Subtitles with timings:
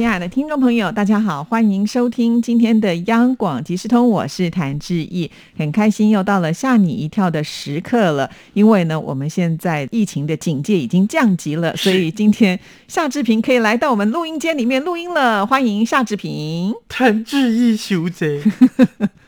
[0.00, 8.30] 亲爱的听众朋友，大家好，欢迎收听今天的央广即时通，我是谭志毅，很开心又到了吓你一跳的时刻了。
[8.54, 12.58] 因为呢，我们现在疫情的警戒已经降级了，所以今天
[12.88, 15.46] 夏志平可以来到我们录音间里面录音了。
[15.46, 18.42] 欢迎夏志平，谭志毅小姐，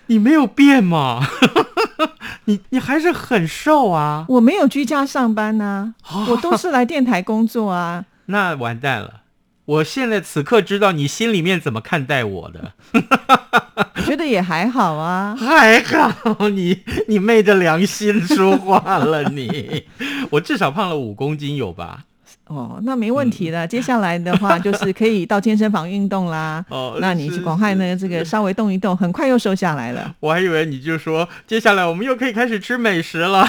[0.07, 1.21] 你没有变吗？
[2.47, 4.25] 你你还是很瘦啊！
[4.27, 5.95] 我没有居家上班呢、
[6.31, 8.07] 我都是来电台工作啊。
[8.25, 9.17] 那完蛋了。
[9.65, 12.73] 我现在此刻知道你心里面怎么看待我的，
[13.97, 15.37] 我觉得也还好啊。
[15.39, 19.85] 还好你你昧着良心说话了你，
[20.31, 22.05] 我至少胖了五公斤有吧？
[22.49, 23.67] 哦，那没问题嗯的。
[23.67, 26.63] 接下来的话 就是可以到健身房运动啦。
[26.69, 27.97] 哦那你去广汉呢？
[27.97, 30.13] 这个稍微动一动，很快又瘦下来了。
[30.21, 33.49] 我还以为你就说接下来我们又可以开始吃美食了。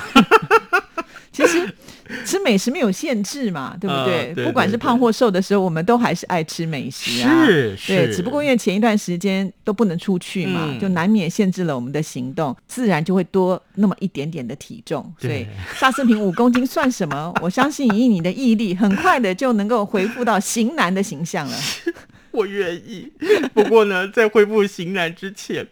[1.34, 1.68] 其实
[2.24, 4.34] 吃美食没有限制嘛，对不呃对？
[4.36, 7.46] 对不管是胖或瘦的时候，我们都还是爱吃美食啊。
[7.46, 15.02] 是对，是只不过因为前一段时间都不能出去嘛，嗯就难免限制了我们的行动，自然就会多那么一点点的体重。
[15.20, 15.48] 所以对
[15.80, 17.34] 夏视频五公斤算什么？
[17.42, 21.58] 我相信以你的毅力，很快的就能够恢复到型男的形象了。
[22.34, 23.12] 我愿意，
[23.54, 25.68] 不过呢，在恢复型男之前，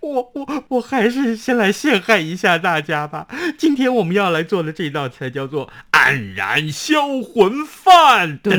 [0.00, 3.26] 我我我还是先来陷害一下大家吧。
[3.56, 8.36] 今天我们要来做的这道菜叫做黯然销魂饭。
[8.38, 8.58] 对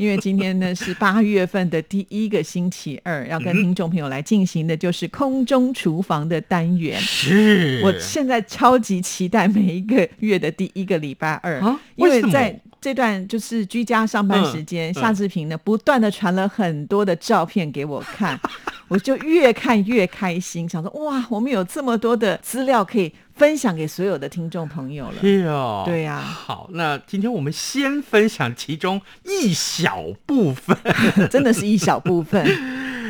[0.00, 7.00] 因为今天呢是八月份的第一个星期二，要跟听众朋友来进行的就是空中厨房的单元。
[7.00, 18.38] 是我现在超级期待每一个月的第一个礼拜二，啊因为在这段就是居家上班时间，夏志平呢不断的传了很多的照片给我看，
[18.86, 25.28] 我就越看越开心，想说哇，我们有这么多的资料可以分享给所有的听众朋友了。
[25.28, 30.76] 哟，对呀好，那今天我们先分享其中一小部分。
[31.28, 32.46] 真的是一小部分，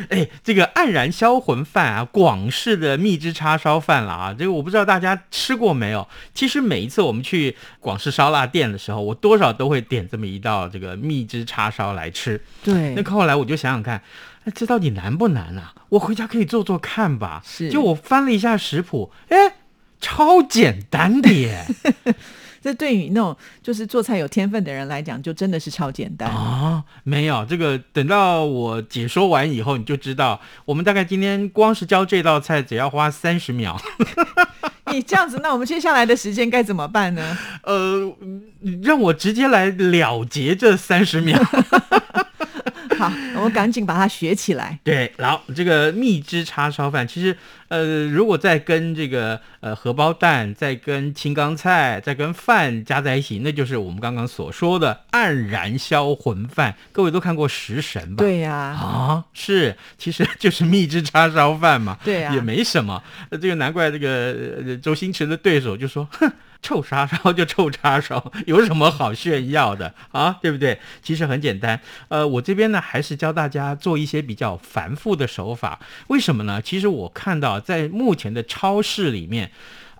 [0.09, 6.07] 哎，这个黯然销魂饭啊，广式的蜜汁叉烧饭了啊，这个我不知道大家吃过没有。
[6.33, 12.41] 其实每一次我们去广式烧腊店的时候，我多少都会点这么一道这个蜜汁叉烧来吃。
[12.63, 14.01] 对那后来我就想想看，
[14.45, 15.73] 哎，这到底难不难啊？
[15.89, 17.41] 我回家可以做做看吧。
[17.45, 19.55] 是就我翻了一下食谱，哎，
[19.99, 21.65] 超简单的耶。
[22.61, 26.29] 这对于那种就是做菜有天分的人来讲，就真的是超简单。
[26.29, 33.79] 啊，没有这个，等到我解说完以后，你就知道，我们大概今天光是教这道菜只要花三十秒。
[34.91, 37.37] 你这样子，那我们接下来的时间该怎么办呢？
[37.63, 38.15] 呃，
[38.81, 41.37] 让我直接来了结这三十秒。
[43.09, 44.77] 好， 我们赶紧把它学起来。
[44.83, 47.35] 对，然后这个蜜汁叉烧饭，其实
[47.69, 56.75] 呃，如果再跟这个呃荷包蛋，再跟青冈菜，再跟饭加在一起，那就是我们刚刚所说的黯然销魂饭。
[56.91, 58.15] 各位都看过《食神》吧？。
[58.17, 63.01] 对呀、啊，是，其实就是蜜汁叉烧饭嘛，对啊也没什么。
[63.29, 64.35] 呃这个难怪这个、
[64.65, 66.31] 呃、周星驰的对手就说，哼。
[66.61, 70.37] 臭叉烧就臭叉烧，有什么好炫耀的啊？
[70.41, 70.79] 对不对？
[71.01, 71.79] 其实很简单。
[72.09, 75.79] 呃，我这边呢还是教大家做一些比较繁复的手法。
[76.07, 76.61] 为什么呢？
[76.61, 79.51] 其实我看到在目前的超市里面，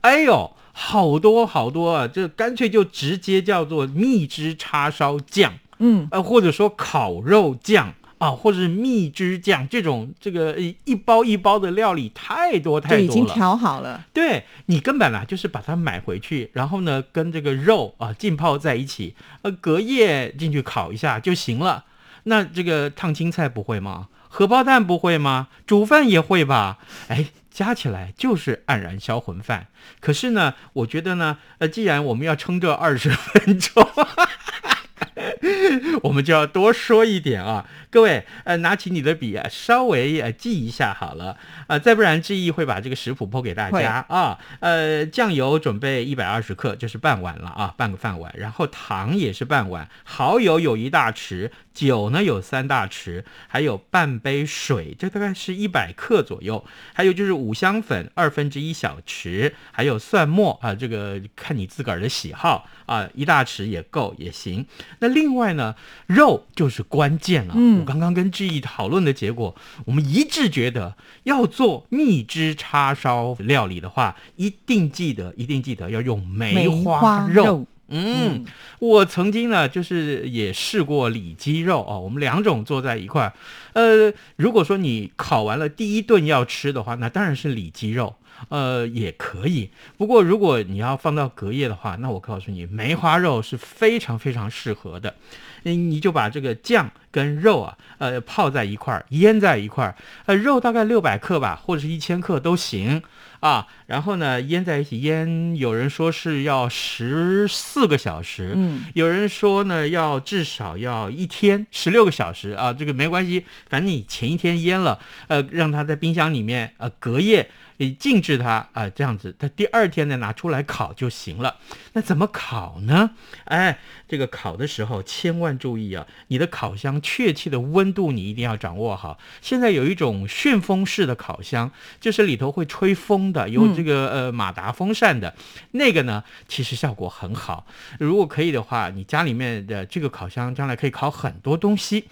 [0.01, 2.07] 哎呦，好多好多啊！
[2.07, 5.53] 这干脆就直接叫做蜜汁叉烧酱。
[5.79, 13.34] 嗯，呃，或者说烤肉酱啊，或者是蜜汁酱这种这个一一包一包的料理太多就已经太多了。
[13.34, 14.06] 调好了。
[14.14, 21.86] 对你根本啊就是把它买回去，然后呢跟这个肉啊浸泡在一起，呃隔夜进去烤一下就行了。
[22.24, 24.08] 那这个烫青菜不会吗？
[24.30, 25.48] 荷包蛋不会吗？
[25.66, 26.80] 煮饭也会吧？
[27.08, 29.68] 哎，加起来就是黯然销魂饭。
[30.00, 33.88] 可是呢，我觉得呢，呃，既然我们要撑这二十分钟。
[36.04, 41.38] 我们就要多说一点啊，各位，呃，拿起你的笔啊，稍微呃记一下好了，
[41.68, 44.38] 呃，再不然志毅会把这个食谱播给大家啊。
[44.60, 48.34] 呃，酱油准备一百二十克，就是半碗了啊，半个饭碗。
[48.38, 56.65] 然后糖也是半碗，蚝油有一大匙，酒呢有三大匙，还有半杯水，这大概是一百克左右。
[56.95, 64.65] 还有就是五香粉二分之一小匙，还有蒜末啊，这个看你自个儿的喜好啊，一大匙也够也行。
[64.97, 65.75] 那另外呢，
[66.07, 67.53] 肉就是关键了。
[67.56, 77.68] 嗯我刚刚跟志毅讨论的结果，我们一致觉得要做蜜汁叉烧料理的话，一定记得，一定记得要用梅花肉。
[77.88, 78.45] 肉嗯，
[78.80, 83.34] 我曾经呢，就是也试过里脊肉哦，我们两种做在一块儿。
[83.74, 88.16] 呃，如果说你烤完了第一顿要吃的话，那当然是里脊肉。
[88.50, 89.72] 呃，也可以。
[89.98, 95.16] 不过，如果你要放到隔夜的话，那我告诉你，梅花肉是非常非常适合的。
[95.63, 99.95] 嗯，你就把这个酱跟肉啊，呃，泡在一块儿，腌在一块儿。
[100.28, 103.01] 呃，肉大概六百克吧，或者是一千克都行
[103.48, 103.68] 啊。
[103.88, 112.74] 然后呢，腌在一起腌，有人说是要十四个小时，嗯，有人说呢要至少要一天，十六个小时啊。
[112.74, 117.50] 这个没关系，反正你前一天腌了，呃，让它在冰箱里面呃隔夜。
[117.77, 121.57] 你静置它啊，这样子，它第二天呢拿出来烤就行了。
[121.94, 123.12] 那怎么烤呢？
[123.45, 129.18] 哎，这个烤的时候千万注意啊，你的烤箱确切的温度你一定要掌握好。
[129.41, 135.33] 现在有一种旋风式的烤箱，就是里头会吹风的，有这个呃马达风扇的，
[135.71, 137.65] 那个呢其实效果很好。
[138.00, 142.06] 如果可以的话，你家里面的这个烤箱将来可以烤很多东西。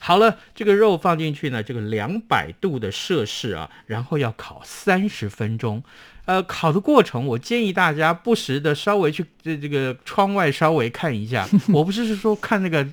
[0.00, 5.82] 好了，这个肉放进去呢，这个两百度的摄氏啊，然后要烤三十分钟。
[6.26, 11.48] 呃，烤的过程，我建议大家不时的稍微去这这个窗外稍微看一下。
[11.72, 12.86] 我不是是说看那个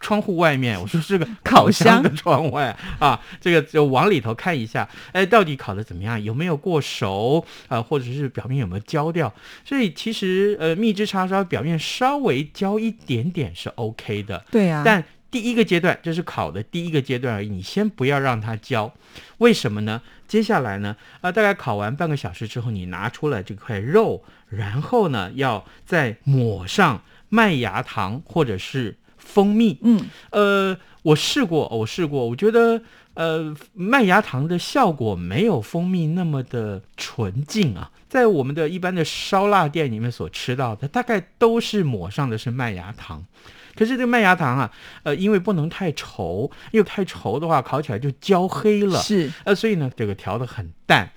[0.00, 6.22] 窗户外面，我说这个 烤箱的窗外啊，这个就往里头看一下，哎，到底烤的怎么样？
[6.24, 7.82] 有没有过熟啊？
[7.82, 9.30] 或者是表面有没有焦掉？
[9.66, 14.42] 所以其实呃，蜜汁叉烧表面稍微焦一点点是 OK 的。
[14.50, 15.04] 对呀，但。
[15.30, 18.92] 第一个阶段，这是烤的第一个阶段而已，你先不要让它焦，
[19.38, 20.00] 为什么呢？
[20.26, 29.78] 接下来呢，啊，大概烤完半个小时之后，你拿出来这块肉，然后呢，要再抹上麦芽糖或者是蜂蜜。
[29.82, 32.82] 嗯，呃，我试过，我试过，我觉得，
[33.14, 37.90] 呃，麦芽糖的效果没有蜂蜜那么的纯净啊。
[38.08, 43.22] 在我们的一般的烧腊店里面所吃到的，大概都是抹上的是麦芽糖。
[43.78, 44.68] 可是这个麦芽糖啊，
[45.04, 49.00] 呃，因为不能太稠，因为太稠的话，烤起来就焦黑了。
[49.00, 51.08] 是，呃，所以呢，这个调的很淡。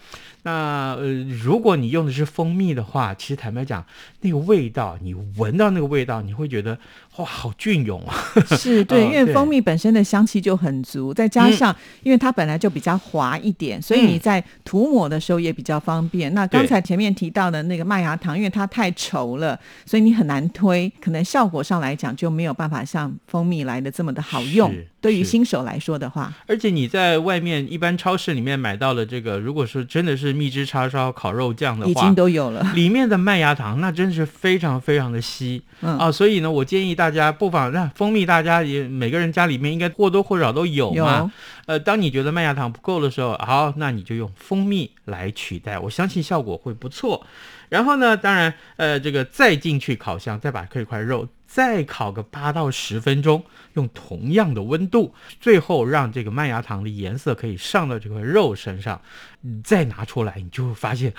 [0.44, 1.08] 那呃，
[1.44, 3.86] 如果你用的是蜂蜜的话，其实坦白讲，
[4.22, 6.78] 那个味道，你闻到那个味道，你会觉得
[7.18, 8.16] 哇，好隽永啊！
[8.58, 16.34] 是 对，因为蜂蜜本身的香气就很足，再加上因为它本来就比较滑一点，所以你在涂抹的时候也比较方便。
[16.34, 24.74] 那刚才前面提到的那个麦芽糖，因为它太稠了，所以你很难推，可能效果上来讲就没有办法像蜂蜜来的这么的好用。
[25.02, 32.62] 对于新手来说的话，而且你在外面一般超市里面买到了这个，如果说真的是蜜汁叉烧烤肉酱的话，已经都有了。
[32.76, 41.32] 里面的麦芽糖那真是非常非常的稀啊，所以呢，我建议大家不妨让蜂蜜，大家也每个人家里面应该或多或少都有嘛。
[41.66, 47.26] 呃，当你觉得麦芽糖不够的时候，好，那你就用蜂蜜来取代，我相信效果会不错。
[47.70, 53.44] 然后呢，当然，呃，这个再进去烤箱，再把这块肉再烤个八到十分钟，
[53.74, 59.02] 用同样的温度，最后让这个麦芽糖的颜色可以上到这块肉身上，
[59.42, 61.14] 你再拿出来，你就会发现，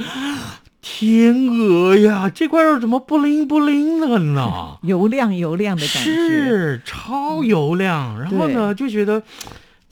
[0.80, 4.78] 天鹅呀，这块肉怎么不灵不灵的呢？
[4.82, 8.18] 油亮油亮的感觉，是超油亮。
[8.18, 9.22] 然后呢，就觉得。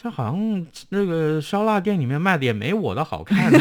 [0.03, 3.53] 这好像那个烧腊店里面卖的也没我的好看。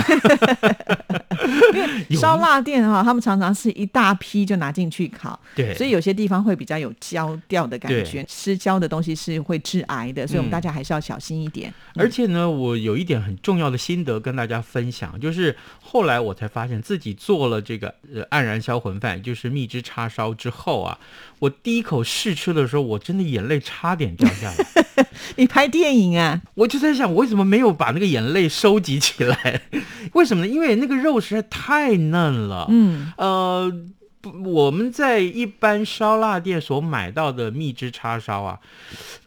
[2.19, 11.73] 烧腊店哈，他们常常是一大批就拿进去烤，对，所以有些地方会比较有焦掉的感觉，吃焦的东西是会致癌的，所以我们大家还是要小心一点。
[11.95, 20.99] 而且呢，我有一点很重要的心得跟大家分享，就是后来我才发现自己做了这个呃黯然销魂饭，就是蜜汁叉烧之后啊，
[21.39, 24.85] 我第一口试吃的时候，我真的眼泪差点掉下来。
[25.37, 26.41] 你拍电影啊？
[26.55, 29.61] 我就在想，我为什么没有把那个眼泪收集起来？
[30.13, 30.51] 为什么呢？
[30.51, 32.65] 因为那个肉实在太嫩了。
[32.69, 33.71] 嗯，呃，
[34.45, 38.59] 我们在一般烧腊店所买到的蜜汁叉烧啊。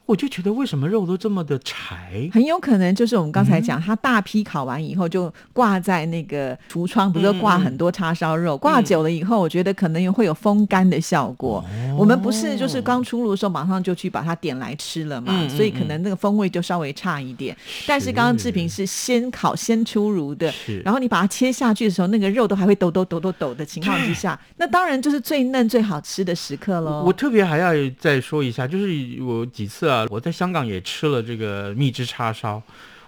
[0.04, 2.28] 我就觉得为什么肉都这么的柴？
[2.32, 11.64] 很有可能就是我们刚才讲，它大批烤完以后就挂在那个橱窗，不是挂很多叉烧肉，挂久了以后，我觉得可能会有风干的效果。
[11.97, 17.56] 我们不是就是刚出炉的时候马上就去把它点来吃了嘛，所以可能那个风味就稍微差一点。
[17.87, 20.52] 但是刚刚志平是先烤先出炉的，
[20.85, 27.04] 然后你把它切下去的时候，那个肉都还会抖抖抖抖抖的情况之下， 那当然就是最嫩最好吃的时刻喽。
[27.06, 28.87] 我特别还要再说一下，就是
[29.23, 29.92] 我几次。
[30.11, 32.63] 我在香港也吃了这个蜜汁叉烧，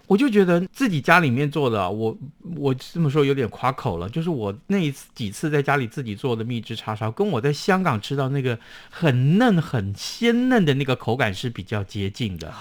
[0.07, 2.17] 我就觉得自己家里面做的，我
[2.57, 8.59] 我这么说有点夸口了，就是我那几次在家里自己做的蜜汁叉烧，跟我在香港吃到那个
[8.91, 12.53] 很嫩、很鲜嫩的那个口感是比较接近的。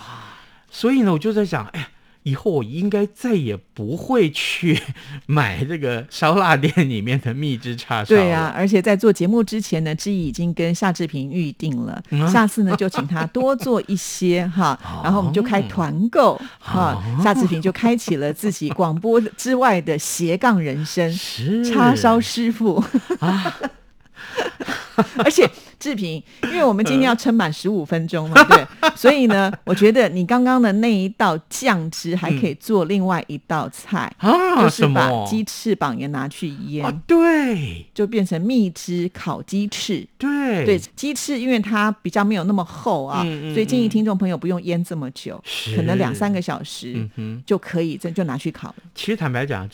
[0.70, 1.90] 所以呢，我就在想，哎。
[2.24, 4.80] 以后我应该再也不会去
[5.28, 8.10] 买这个烧腊店里面的蜜汁叉烧。
[8.16, 12.28] 对呀、而且在做节目之前呢，志毅已经跟夏志平预定了，嗯。
[12.30, 15.02] 下次呢就请他多做一些 哈，哦。
[15.04, 21.14] 然后我们就开团购哈，夏志平就开启了自己广播之外的斜杠人生，
[21.64, 22.84] 叉烧师傅。
[23.20, 23.56] 啊，
[25.18, 25.50] 而且
[25.84, 37.02] 志平，因为我们今天要撑满十五分钟嘛，对， 所以呢，我觉得你刚刚的那一道酱汁还可以做另外一道菜，啊，就是把鸡翅膀也拿去腌，啊？
[37.06, 40.08] 对就变成蜜汁烤鸡翅。
[40.18, 45.44] 对对，鸡翅因为它比较没有那么厚啊，嗯嗯所以建议嗯听众朋友不用腌这么久，
[45.76, 46.94] 可能两三个小时。
[47.46, 48.76] 就可以，这就拿去烤了。
[48.96, 49.68] 其实坦白讲，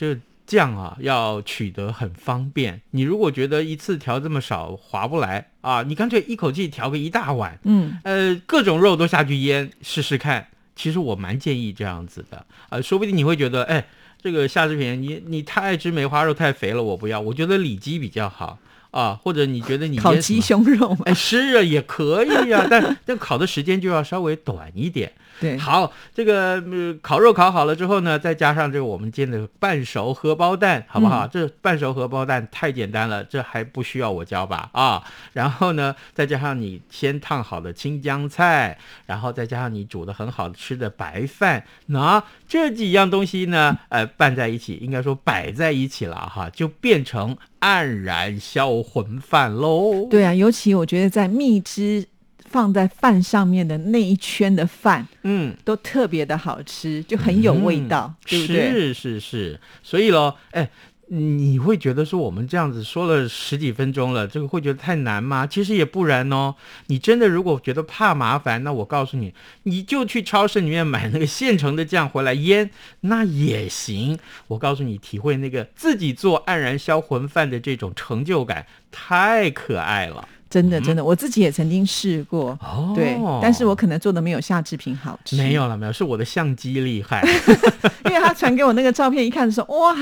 [0.50, 2.82] 这个酱啊要取得很方便。
[2.91, 10.48] 你如果觉得一次调这么少划不来啊，你干脆一口气调个一大碗，嗯，呃，各种肉都下去腌试试看。
[10.75, 13.86] 其实我蛮建议这样子的，呃，说不定你会觉得，哎，
[14.22, 18.58] 这个夏志平，你你太爱吃梅花肉太肥了，我不要，我觉得里脊比较好
[18.91, 25.12] 啊，或者你觉得你烤鸡胸肉嘛， 哎，是啊，也可以啊，但但烤的时间就要稍微短一点。
[25.39, 31.25] 对，好，这个、呃、烤肉烤好了之后呢，再加上这个我们煎的半熟荷包蛋，好不好？
[31.25, 34.69] 嗯这半熟荷包蛋太简单了，这还不需要我教吧？
[34.74, 35.03] 啊，
[35.34, 50.08] 然后呢，再加上你先烫好的青江菜，然后再加上你煮的很好吃的白饭，那这几样东西呢，呃，拌在一起，应该说摆在一起了哈，就变成黯然销魂饭喽。
[50.10, 52.08] 对啊，尤其我觉得在蜜汁
[52.50, 55.56] 放在饭上面的那一圈的饭嗯。
[55.63, 58.72] 都特别的好吃，就很有味道，对不对？
[58.72, 60.70] 是是是，所以咯，哎，
[61.08, 65.46] 你会觉得说我们这样子说了十几分钟了，这个会觉得太难吗？
[65.46, 66.56] 其实也不然哦。
[66.88, 74.18] 你真的如果觉得怕麻烦，那我告诉你，你就去超市里面买那个现成的酱回来腌，那也行。
[74.48, 80.27] 我告诉你，体会那个自己做黯然销魂饭的这种成就感，太可爱了。
[80.50, 82.91] 真的真的，我自己也曾经试过，哦。
[82.96, 87.22] 对，但是我可能做的没有夏志平好吃，没有了，没有，是我的相机厉害。
[88.06, 89.96] 因为他传给我那个照片，一看说哇，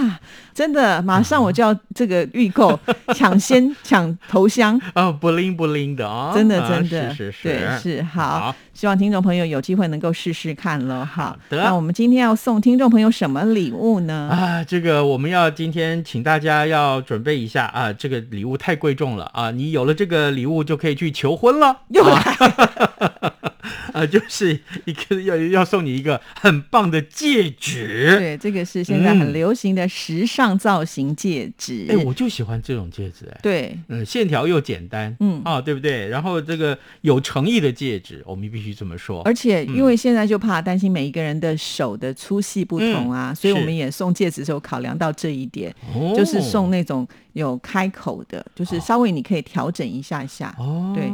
[0.54, 2.80] 真的，马上我就要这个预购，
[3.14, 8.40] 抢先抢头香， 哦，不灵不灵的哦、真的啊真的，是是是，对是好。
[8.40, 11.04] 好，希望听众朋友有机会能够试试看喽。
[11.04, 14.30] 好好，的那我们今天要送听众朋友什么礼物呢？
[14.32, 23.34] 啊，这个我们要今天请大家要准备一下啊，这个礼物太贵重了啊，你有了这个礼物就可以去求婚了，又来啊，
[23.98, 28.16] 啊，就是一个要要送你一个很棒的戒指。
[28.20, 31.88] 对，这个是现在很流行的时尚造型戒指。
[31.90, 36.08] 哎、我就喜欢这种戒指、哎，对，嗯，线条又简单，嗯啊，对不对？
[36.08, 39.22] 然后这个有诚意的戒指，我们必须这么说。
[39.24, 50.56] 而且因为现在就怕担心每一个人的手的粗细不同啊，所以我们也送戒指的时候考量到这一点，哦就是送那种有开口的，就是稍微你可以调整一下下。
[50.58, 51.08] 哦，对，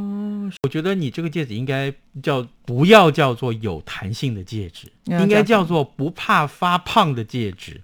[0.63, 7.81] 我觉得你这个戒指应该叫不要叫做有弹性的戒指，要应该叫叫做不怕发胖的戒指。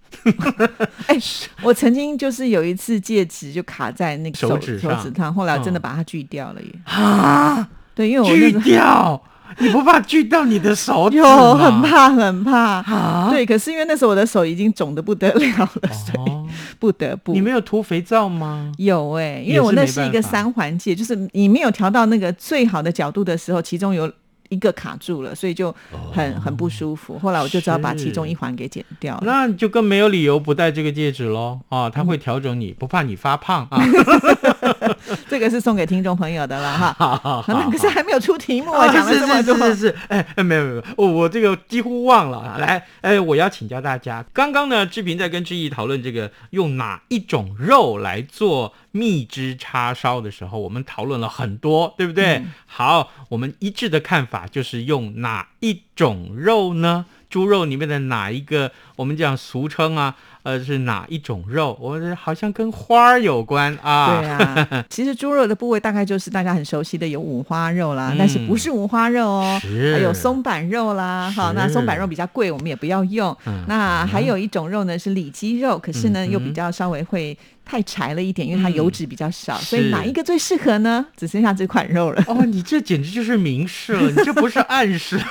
[1.08, 1.18] 哎、
[1.64, 6.70] 我曾经就是有一次戒指就卡在那个手手指上手指上，后来真的嗯把它锯掉了耶。
[6.86, 9.22] 啊，对，因为我那锯掉！
[9.58, 11.56] 你不怕锯到你的手指有？
[11.56, 12.60] 很怕很怕。
[12.60, 13.30] 啊！
[13.32, 17.34] 对，可是因为那时候我的手已经肿的不得了了，所以哦，不得不。
[17.34, 18.72] 你没有涂肥皂吗？
[18.78, 24.12] 有哎、因为我那没是一个三环戒，就是你没有调到那个最好的角度的时候，其中有
[24.50, 25.74] 一个卡住了，所以就
[26.12, 27.20] 很、很不舒服。
[27.20, 29.22] 后来我就只好把其中一环给剪掉了。
[29.26, 31.90] 那就更没有理由不戴这个戒指喽啊！
[31.90, 33.80] 它会调整你，不怕你发胖啊！
[35.30, 36.96] 这个是送给听众朋友的了哈。
[37.00, 39.56] 好好好可是还没有出题目啊，啊，讲了是这么多。
[39.70, 42.58] 是是是是，哎，哎没有没有，我我这个几乎忘了。
[42.58, 52.36] 来，哎，我要请教大家，刚刚呢，志平在跟志毅讨论这个用哪一种肉来做蜜汁叉烧的时候，我们讨论了很多，对不对？
[52.38, 57.06] 嗯好，我们一致的看法就是用哪一种肉呢？
[57.30, 58.72] 猪肉里面的哪一个？
[58.96, 61.78] 我们讲俗称啊，呃，是哪一种肉？
[61.82, 64.22] 我好像跟花儿有关啊。
[64.22, 69.62] 对啊， 其实猪肉的部位大概就是大家很熟悉的有五花肉啦，嗯但是不是五花肉哦，
[69.94, 71.30] 还有松板肉啦。
[71.36, 73.36] 好，那松板肉比较贵，我们也不要用。
[73.46, 81.06] 嗯那还有一种肉呢是里脊肉，可是呢、嗯又比较稍微会太柴了一点，因为它嗯油脂比较少，所以哪一个最适合呢？
[81.18, 82.24] 只剩下这款肉了。
[82.28, 85.26] 哦，你这简直就是明示了，你这不是暗示了，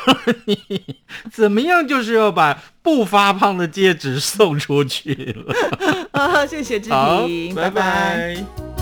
[0.45, 0.59] 你
[1.33, 6.09] 怎么样就是要把不发胖的戒指送出去了。
[6.13, 8.78] 啊，谢谢志好平，拜拜拜